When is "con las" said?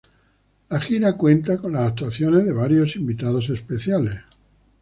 1.59-1.83